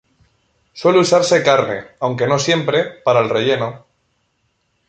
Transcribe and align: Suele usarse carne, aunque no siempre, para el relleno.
Suele 0.79 0.97
usarse 1.05 1.43
carne, 1.43 1.79
aunque 1.99 2.25
no 2.25 2.39
siempre, 2.39 2.85
para 3.05 3.19
el 3.19 3.29
relleno. 3.29 3.85